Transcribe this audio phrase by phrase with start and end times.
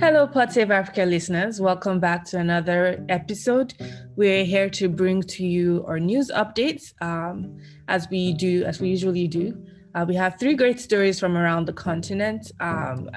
[0.00, 1.60] Hello, Pod Save Africa listeners.
[1.60, 3.74] Welcome back to another episode.
[4.16, 8.88] We're here to bring to you our news updates, um, as we do, as we
[8.88, 9.62] usually do.
[9.94, 12.50] Uh, we have three great stories from around the continent.
[12.60, 13.10] Um,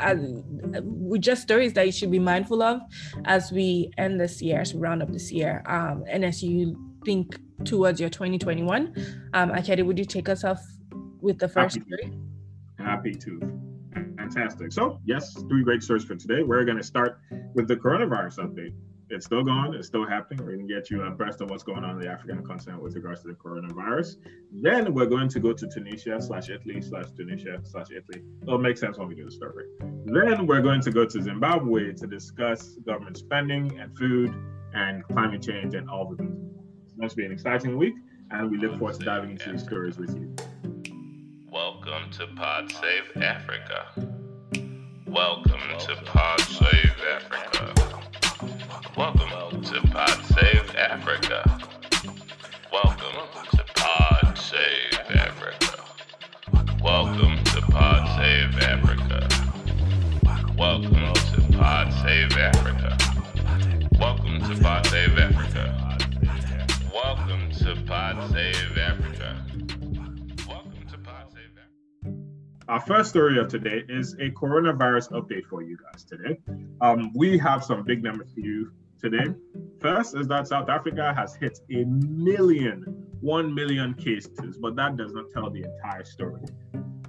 [0.83, 2.81] we just stories that you should be mindful of
[3.23, 6.77] as we end this year, as we round up this year, um, and as you
[7.05, 8.93] think towards your 2021.
[9.33, 10.61] Um, Akedi, would you take us off
[11.21, 11.87] with the first Happy.
[11.87, 12.13] story?
[12.77, 13.62] Happy to.
[14.23, 14.71] Fantastic.
[14.71, 16.43] So, yes, three great stories for today.
[16.43, 17.19] We're going to start
[17.55, 18.73] with the coronavirus update.
[19.09, 20.45] It's still going, it's still happening.
[20.45, 22.95] We're going to get you abreast of what's going on in the African continent with
[22.95, 24.15] regards to the coronavirus.
[24.53, 28.23] Then we're going to go to Tunisia slash Italy slash Tunisia slash Italy.
[28.43, 29.65] It'll make sense when we do the story.
[30.05, 34.33] Then we're going to go to Zimbabwe to discuss government spending and food
[34.73, 36.39] and climate change and all the things.
[36.85, 37.95] It's going to be an exciting week,
[38.31, 40.33] and we look forward to diving into these stories with you.
[41.51, 44.12] Welcome to Pod Save Africa.
[45.13, 47.71] Welcome to Pod Save Africa.
[48.97, 51.59] Welcome to Pod Save Africa.
[52.71, 55.83] Welcome to Pod Save Africa.
[56.81, 59.29] Welcome to Pod Save Africa.
[60.57, 62.97] Welcome to Pod Save Africa.
[63.99, 65.97] Welcome to Pod Save Africa.
[66.91, 69.45] Welcome to Pod Save Africa.
[72.69, 76.39] Our first story of today is a coronavirus update for you guys today.
[76.79, 79.33] Um, we have some big numbers for you today.
[79.81, 82.83] First is that South Africa has hit a million,
[83.19, 86.41] one million cases, but that does not tell the entire story.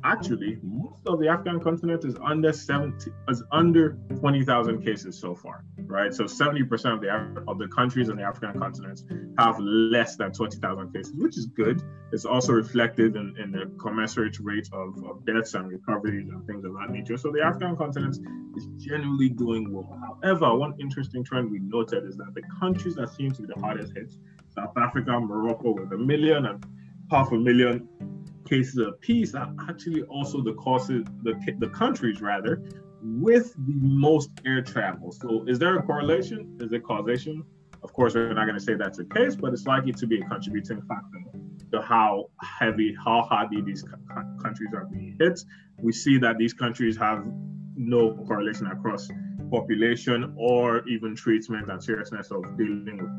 [0.06, 5.64] Actually, most of the African continent is under 70, is under 20,000 cases so far,
[5.86, 6.12] right?
[6.12, 9.00] So 70% of the of the countries on the African continent
[9.38, 11.82] have less than 20,000 cases, which is good.
[12.12, 16.66] It's also reflected in, in the commensurate rate of, of deaths and recoveries and things
[16.66, 17.16] of that nature.
[17.16, 18.18] So the African continent
[18.58, 19.98] is generally doing well.
[20.22, 23.58] However, one interesting trend we noted is that the countries that seem to be the
[23.58, 24.12] hardest hit,
[24.54, 26.62] South Africa, Morocco, with a million and
[27.10, 27.88] half a million
[28.44, 32.62] cases apiece, are actually also the causes, the, the countries rather,
[33.02, 35.12] with the most air travel.
[35.12, 36.56] So is there a correlation?
[36.60, 37.44] Is it causation?
[37.82, 40.20] Of course, we're not going to say that's the case, but it's likely to be
[40.20, 41.18] a contributing factor
[41.72, 45.40] to how heavy, how hardy these co- co- countries are being hit.
[45.78, 47.24] We see that these countries have
[47.76, 49.08] no correlation across
[49.54, 53.14] population or even treatment and seriousness of dealing with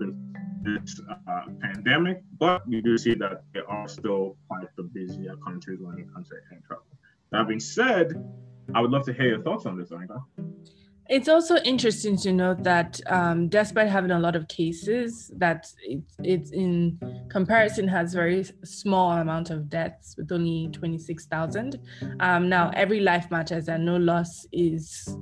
[0.65, 5.79] this, uh, pandemic, but we do see that they are still quite the busier countries
[5.79, 6.85] when it comes to air travel.
[7.31, 8.13] That being said,
[8.73, 10.19] I would love to hear your thoughts on this, Anka.
[11.07, 16.15] It's also interesting to note that um, despite having a lot of cases, that it's,
[16.23, 16.97] it's in
[17.29, 21.79] comparison has very small amount of deaths with only 26,000.
[22.21, 25.15] Um, now every life matters and no loss is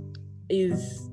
[0.61, 1.09] is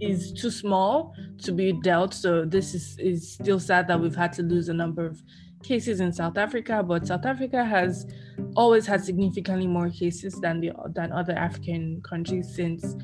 [0.00, 2.14] is too small to be dealt.
[2.14, 5.20] So this is is still sad that we've had to lose a number of
[5.62, 8.06] cases in South Africa, but South Africa has
[8.54, 12.94] always had significantly more cases than the than other African countries since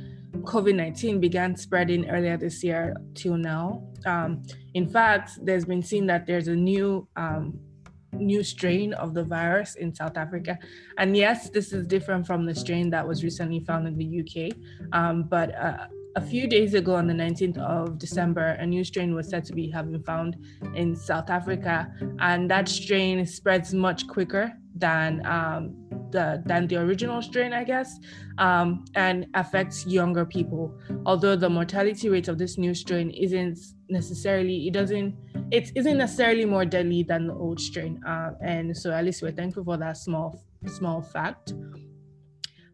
[0.42, 3.82] COVID 19 began spreading earlier this year till now.
[4.06, 4.42] Um,
[4.74, 7.58] in fact, there's been seen that there's a new um,
[8.19, 10.58] new strain of the virus in South Africa.
[10.98, 14.56] And yes, this is different from the strain that was recently found in the UK.
[14.92, 15.86] Um, but uh,
[16.16, 19.52] a few days ago, on the 19th of December, a new strain was said to
[19.52, 20.36] be having found
[20.75, 25.75] in South Africa, and that strain spreads much quicker than um,
[26.10, 27.98] the than the original strain, I guess,
[28.38, 30.72] um, and affects younger people.
[31.04, 33.58] Although the mortality rate of this new strain isn't
[33.88, 35.14] necessarily, it doesn't,
[35.50, 39.32] it isn't necessarily more deadly than the old strain, uh, and so at least we're
[39.32, 41.53] thankful for that small small fact.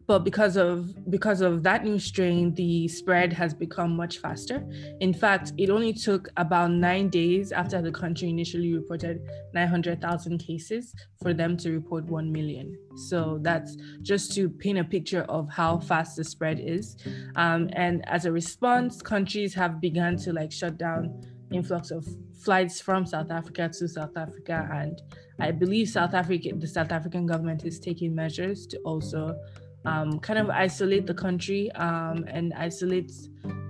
[0.07, 4.67] But because of because of that new strain the spread has become much faster.
[4.99, 9.21] In fact it only took about nine days after the country initially reported
[9.53, 12.77] 900000 cases for them to report 1 million.
[13.07, 16.97] So that's just to paint a picture of how fast the spread is.
[17.37, 22.05] Um, and as a response countries have begun to like shut down influx of
[22.43, 25.01] flights from south africa to south africa and
[25.39, 29.35] i believe south africa the south african government is taking measures to also
[29.85, 33.11] um, kind of isolate the country um, and isolate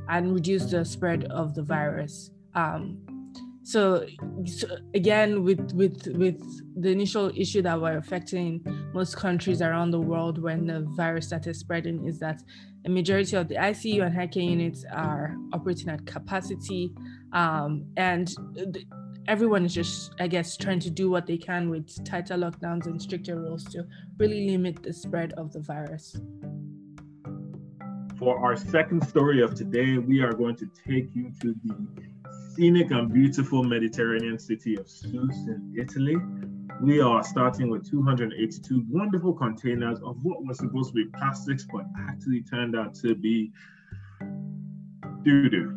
[0.10, 2.32] and reduce the spread of the virus.
[2.54, 2.98] Um,
[3.72, 4.06] so,
[4.46, 6.40] so again, with with with
[6.82, 8.62] the initial issue that were affecting
[8.94, 12.44] most countries around the world when the virus started spreading is that
[12.86, 16.94] a majority of the ICU and high units are operating at capacity,
[17.32, 18.36] um, and
[19.28, 23.02] everyone is just, I guess, trying to do what they can with tighter lockdowns and
[23.02, 23.86] stricter rules to
[24.18, 26.20] really limit the spread of the virus.
[28.18, 31.76] For our second story of today, we are going to take you to the
[32.62, 36.16] scenic and beautiful Mediterranean city of Sousse in Italy.
[36.80, 41.86] We are starting with 282 wonderful containers of what was supposed to be plastics, but
[42.08, 43.52] actually turned out to be
[45.24, 45.76] doo doo.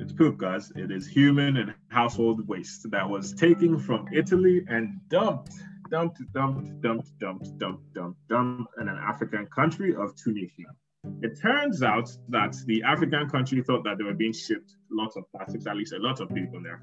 [0.00, 0.72] It's poop, guys.
[0.74, 5.52] It is human and household waste that was taken from Italy and dumped,
[5.92, 10.74] dumped, dumped, dumped, dumped, dumped, dumped, dumped in an African country of Tunisia.
[11.22, 15.24] It turns out that the African country thought that they were being shipped lots of
[15.32, 16.82] plastics, at least a lot of people there.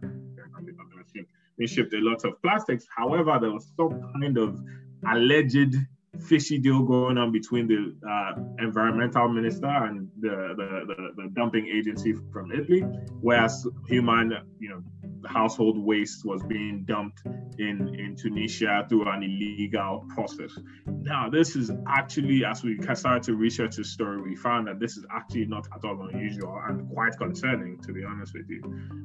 [1.57, 2.85] They shipped a lot of plastics.
[2.95, 4.61] However, there was some kind of
[5.07, 5.75] alleged
[6.21, 11.67] fishy deal going on between the uh, environmental minister and the, the, the, the, dumping
[11.67, 12.81] agency from Italy,
[13.21, 14.83] whereas human, you know,
[15.25, 17.21] household waste was being dumped
[17.57, 20.57] in, in Tunisia through an illegal process.
[20.85, 24.97] Now, this is actually, as we started to research the story, we found that this
[24.97, 28.61] is actually not at all unusual and quite concerning, to be honest with you.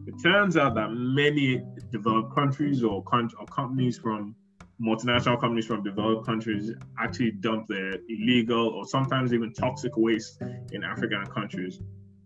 [0.06, 4.34] It turns out that many developed countries or, con- or companies from
[4.80, 10.42] multinational companies from developed countries actually dump their illegal or sometimes even toxic waste
[10.72, 11.80] in African countries.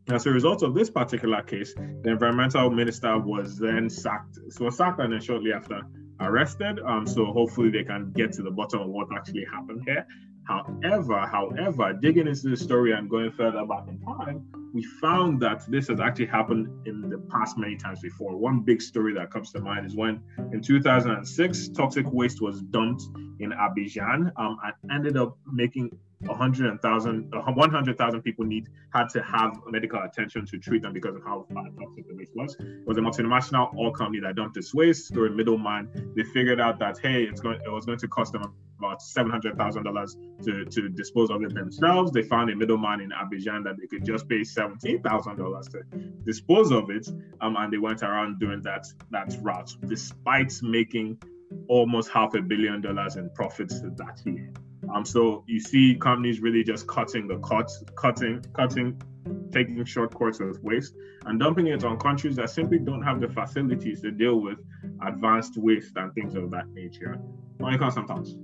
[0.08, 4.38] As a result of this particular case, the environmental minister was then sacked.
[4.50, 5.82] So sacked and then shortly after
[6.20, 6.78] arrested.
[6.80, 10.06] Um, so hopefully they can get to the bottom of what actually happened here.
[10.46, 15.64] However, however, digging into the story and going further back in time, we found that
[15.68, 18.36] this has actually happened in the past many times before.
[18.36, 20.22] One big story that comes to mind is when
[20.52, 23.02] in 2006, toxic waste was dumped
[23.40, 25.90] in Abidjan um, and ended up making
[26.20, 31.46] 100,000 100,000 people need had to have medical attention to treat them because of how
[31.50, 32.56] toxic the waste was.
[32.58, 36.12] It was a multinational oil company that dumped this waste through a middleman.
[36.16, 39.30] They figured out that hey, it's going it was going to cost them about seven
[39.30, 42.12] hundred thousand dollars to to dispose of it themselves.
[42.12, 45.82] They found a middleman in Abidjan that they could just pay seventeen thousand dollars to
[46.24, 47.08] dispose of it,
[47.42, 51.18] um, and they went around doing that that route despite making
[51.68, 54.50] almost half a billion dollars in profits that year.
[54.96, 58.98] Um, so you see companies really just cutting the cuts, cutting, cutting,
[59.52, 60.94] taking short course with waste
[61.26, 64.58] and dumping it on countries that simply don't have the facilities to deal with
[65.06, 67.18] advanced waste and things of that nature.
[67.58, 68.36] Monica, some thoughts.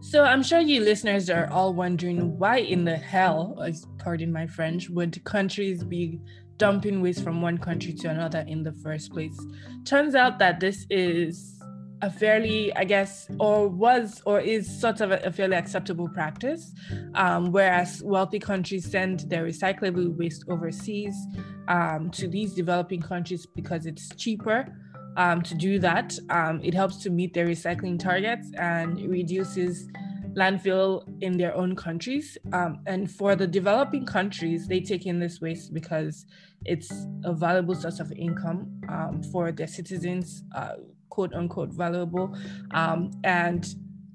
[0.00, 3.56] So I'm sure you listeners are all wondering why in the hell,
[3.98, 6.20] pardon my French, would countries be
[6.58, 9.38] dumping waste from one country to another in the first place?
[9.86, 11.53] Turns out that this is
[12.04, 16.72] a fairly, I guess, or was or is sort of a, a fairly acceptable practice,
[17.14, 21.16] um, whereas wealthy countries send their recyclable waste overseas
[21.68, 24.66] um, to these developing countries because it's cheaper.
[25.16, 29.88] Um, to do that, um, it helps to meet their recycling targets and reduces
[30.34, 32.36] landfill in their own countries.
[32.52, 36.26] Um, and for the developing countries, they take in this waste because
[36.64, 36.90] it's
[37.24, 40.42] a valuable source of income um, for their citizens.
[40.54, 40.74] Uh,
[41.14, 42.36] quote unquote valuable.
[42.72, 43.64] Um, and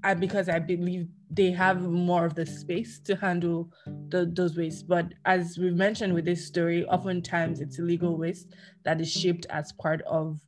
[0.04, 3.72] I, because I believe they have more of the space to handle
[4.10, 4.88] the, those waste.
[4.88, 8.48] But as we've mentioned with this story, oftentimes it's illegal waste
[8.84, 10.40] that is shipped as part of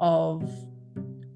[0.00, 0.50] of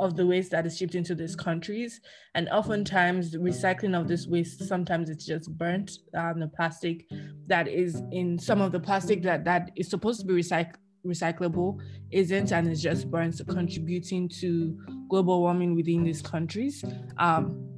[0.00, 2.00] of the waste that is shipped into these countries.
[2.34, 5.90] And oftentimes recycling of this waste, sometimes it's just burnt.
[6.14, 7.06] Um, the plastic
[7.46, 10.76] that is in some of the plastic that, that is supposed to be recycled
[11.06, 11.78] recyclable
[12.10, 14.78] isn't and is just burns contributing to
[15.08, 16.84] global warming within these countries.
[17.18, 17.68] Um,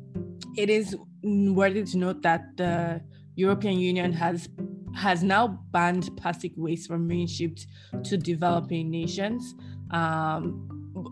[0.57, 3.03] it is worthy to note that the
[3.37, 4.49] European Union has
[4.95, 7.67] has now banned plastic waste from being shipped
[8.05, 9.55] to developing nations.
[9.93, 10.67] Um,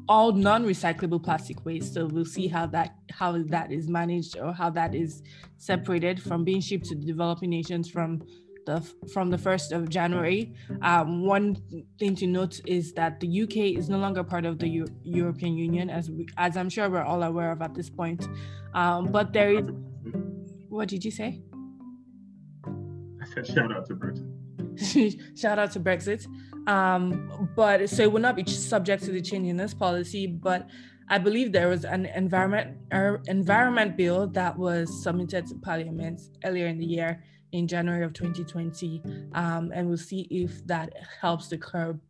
[0.08, 1.94] all non-recyclable plastic waste.
[1.94, 5.22] So we'll see how that how that is managed or how that is
[5.56, 8.22] separated from being shipped to developing nations from
[8.68, 10.54] the from the 1st of January.
[10.82, 11.56] Um, one
[11.98, 15.56] thing to note is that the UK is no longer part of the U- European
[15.56, 18.28] Union, as we, as I'm sure we're all aware of at this point.
[18.74, 19.64] Um, but there is.
[20.68, 21.40] What did you say?
[23.22, 25.38] I said shout out to Brexit.
[25.42, 26.26] shout out to Brexit.
[26.68, 30.68] Um, but so it will not be subject to the change in this policy, but
[31.10, 36.66] I believe there was an environment er, environment bill that was submitted to Parliament earlier
[36.66, 37.22] in the year
[37.52, 39.02] in January of 2020.
[39.32, 42.00] Um, and we'll see if that helps to curb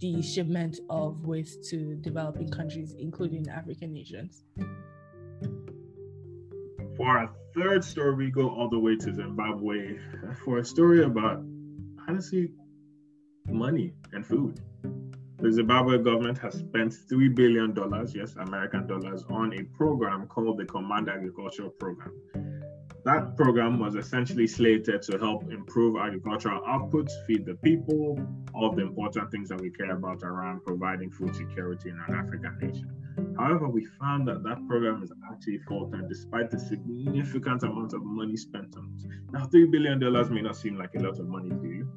[0.00, 4.44] the shipment of waste to developing countries, including African nations.
[6.96, 9.98] For our third story, we go all the way to Zimbabwe
[10.44, 11.44] for a story about,
[12.08, 12.52] honestly,
[13.46, 14.60] money and food.
[15.46, 17.72] The Zimbabwe government has spent $3 billion,
[18.12, 22.10] yes, American dollars, on a program called the Command Agricultural Program
[23.06, 28.18] that program was essentially slated to help improve agricultural outputs, feed the people,
[28.52, 32.58] all the important things that we care about around providing food security in an African
[32.60, 32.90] nation.
[33.38, 38.36] However, we found that that program is actually faltered despite the significant amount of money
[38.36, 39.32] spent on it.
[39.32, 40.00] Now, $3 billion
[40.34, 41.88] may not seem like a lot of money to you.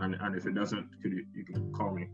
[0.00, 2.08] And, and if it doesn't, could you, you can call me.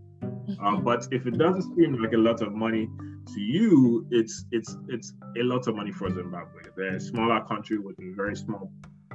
[0.60, 2.88] Um, but if it doesn't seem like a lot of money
[3.34, 6.62] to you, it's it's it's a lot of money for Zimbabwe.
[6.76, 8.72] They're a smaller country with a very small,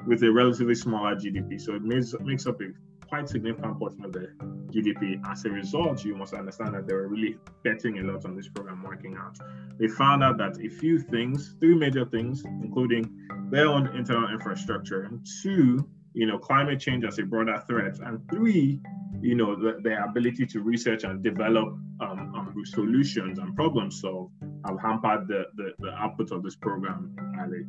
[0.08, 1.60] with a relatively smaller GDP.
[1.60, 2.68] So it makes makes up a
[3.08, 4.28] quite significant portion of the
[4.72, 5.22] GDP.
[5.30, 8.48] As a result, you must understand that they were really betting a lot on this
[8.48, 9.38] program working out.
[9.78, 13.10] They found out that a few things, three major things, including
[13.52, 18.20] their own internal infrastructure, and two, you know, climate change as a broader threat, and
[18.30, 18.80] three,
[19.22, 21.70] you know, the, their ability to research and develop
[22.02, 24.30] um, um, solutions and problem solve
[24.66, 27.64] have hampered the, the, the output of this program entirely.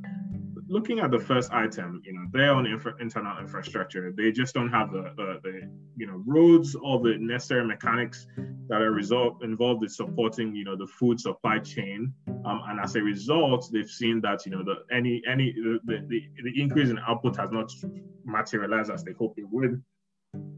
[0.67, 4.71] Looking at the first item, you know, their own infra- internal infrastructure, they just don't
[4.71, 8.27] have the, the, the, you know, roads, all the necessary mechanics
[8.69, 12.15] that are result, involved in supporting, you know, the food supply chain.
[12.45, 16.23] Um, and as a result, they've seen that, you know, the any any the, the,
[16.43, 17.71] the increase in output has not
[18.25, 19.83] materialized as they hoped it would.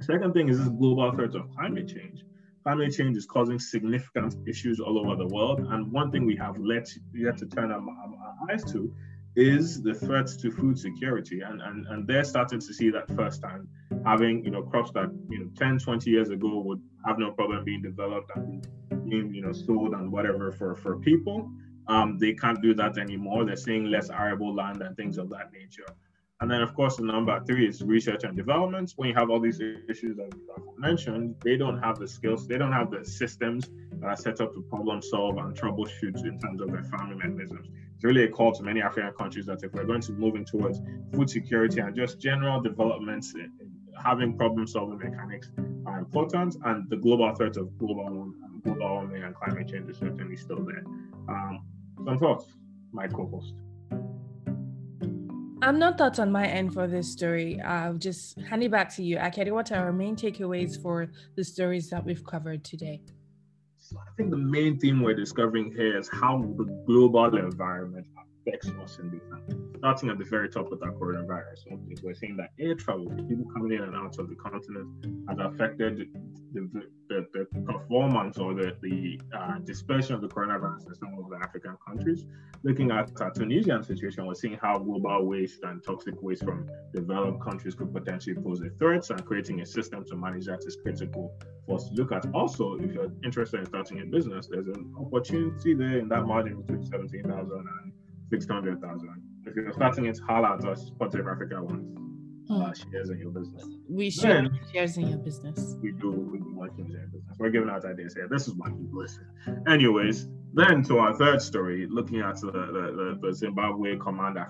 [0.00, 2.24] Second thing is this global threat of climate change.
[2.64, 6.58] Climate change is causing significant issues all over the world, and one thing we have
[6.58, 8.92] let yet to turn our, our eyes to
[9.36, 13.68] is the threats to food security and, and and they're starting to see that firsthand
[14.04, 17.62] having you know crops that you know 10 20 years ago would have no problem
[17.62, 18.66] being developed and
[19.08, 21.50] being you know sold and whatever for for people
[21.88, 25.52] um, they can't do that anymore they're seeing less arable land and things of that
[25.52, 25.86] nature
[26.40, 28.92] and then, of course, the number three is research and development.
[28.96, 32.58] When you have all these issues that I've mentioned, they don't have the skills, they
[32.58, 36.60] don't have the systems that are set up to problem solve and troubleshoot in terms
[36.60, 37.68] of their farming mechanisms.
[37.94, 40.44] It's really a call to many African countries that if we're going to move in
[40.44, 40.82] towards
[41.14, 43.32] food security and just general developments,
[44.04, 45.50] having problem solving mechanics
[45.86, 46.56] are important.
[46.66, 48.30] And the global threat of global,
[48.62, 50.84] global warming and climate change is certainly still there.
[51.30, 51.64] Um,
[52.06, 52.46] some thoughts,
[52.92, 53.52] my co host.
[55.62, 57.60] I'm not thoughts on my end for this story.
[57.60, 59.16] I'll just hand it back to you.
[59.16, 63.02] Akedi, what are our main takeaways for the stories that we've covered today?
[63.78, 68.06] So I think the main theme we're discovering here is how the global environment
[68.46, 72.50] affects us in different starting at the very top with that coronavirus, we're seeing that
[72.58, 74.88] air travel, people coming in and out of the continent,
[75.28, 76.08] has affected
[76.52, 76.68] the,
[77.08, 81.36] the, the performance or the, the uh, dispersion of the coronavirus in some of the
[81.36, 82.24] African countries.
[82.62, 87.40] Looking at our Tunisian situation, we're seeing how global waste and toxic waste from developed
[87.42, 91.32] countries could potentially pose a threat, and creating a system to manage that is critical
[91.66, 92.26] for us to look at.
[92.34, 96.60] Also, if you're interested in starting a business, there's an opportunity there in that margin
[96.62, 97.92] between 17,000 and
[98.30, 99.08] 600,000
[99.46, 101.86] if you're starting it, holla at us, Pod Save Africa wants
[102.48, 102.62] hmm.
[102.62, 103.64] uh, shares in your business.
[103.88, 105.76] We share shares in your business.
[105.80, 107.36] We do, we do want shares in your business.
[107.38, 108.28] We're giving out ideas here.
[108.28, 109.26] This is why you listen.
[109.68, 114.46] Anyways, then to our third story, looking at the, the, the Zimbabwe Command uh,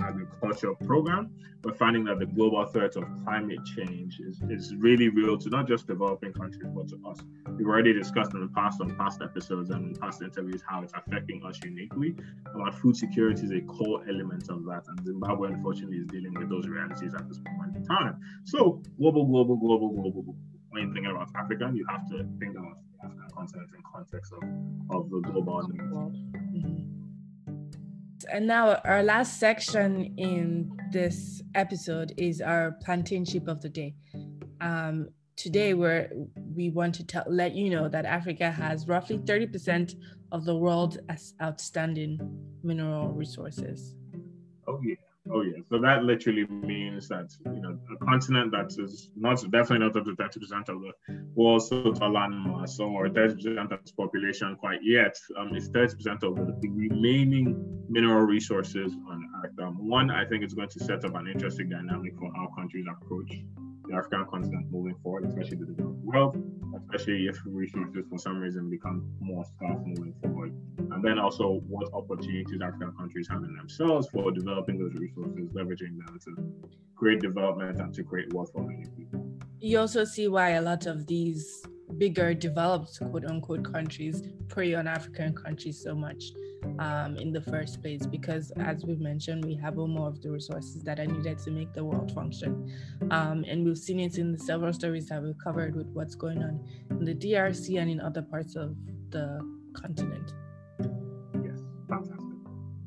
[0.00, 1.30] Agriculture Program,
[1.62, 5.68] we're finding that the global threat of climate change is, is really real to not
[5.68, 7.18] just developing countries, but to us.
[7.56, 11.44] We've already discussed in the past on past episodes and past interviews how it's affecting
[11.44, 12.16] us uniquely.
[12.52, 14.82] And food security is a core element of that.
[14.88, 18.18] And Zimbabwe, unfortunately, is dealing with those realities at this point in time.
[18.42, 20.36] So, global, global, global, global, global.
[20.72, 24.42] When you think about Africa, you have to think about African continent in context of,
[24.96, 26.14] of the global world.
[26.34, 26.92] Mm-hmm.
[28.32, 33.94] And now our last section in this episode is our plantain chip of the day.
[34.62, 36.10] Um, today we're
[36.54, 39.94] we want to tell, let you know that Africa has roughly 30%
[40.30, 40.96] of the world's
[41.42, 42.18] outstanding
[42.62, 43.94] mineral resources.
[44.66, 44.94] Oh yeah.
[45.30, 49.78] Oh yeah, so that literally means that you know a continent that is not definitely
[49.78, 50.92] not up to thirty percent of the
[51.36, 55.16] world's total land mass or thirty percent of its population quite yet.
[55.38, 59.52] Um, it's thirty percent of the, remaining mineral resources on Earth.
[59.60, 62.86] Um, one, I think it's going to set up an interesting dynamic for how countries
[62.90, 63.44] approach
[63.86, 66.36] the African continent moving forward, especially the developed world,
[66.76, 70.52] especially if resources for some reason become more scarce moving forward.
[70.78, 75.98] And then also what opportunities African countries have in themselves for developing those resources, leveraging
[76.04, 79.26] them to create development and to create wealth for many people.
[79.60, 81.64] You also see why a lot of these
[81.98, 86.24] bigger developed quote unquote countries prey on African countries so much
[86.78, 90.30] um, in the first place because as we've mentioned we have all more of the
[90.30, 92.72] resources that are needed to make the world function
[93.10, 96.42] um, and we've seen it in the several stories that we've covered with what's going
[96.42, 98.76] on in the DRC and in other parts of
[99.10, 99.40] the
[99.74, 100.34] continent.
[101.44, 102.18] Yes, fantastic.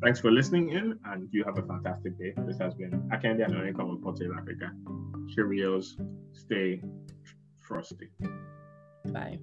[0.02, 2.34] Thanks for listening in, and you have a fantastic day.
[2.46, 4.72] This has been Akendi and Onika Pod Save Africa.
[5.36, 5.96] Cheerios.
[6.34, 6.82] Stay
[7.62, 8.10] frosty.
[9.06, 9.40] Bye.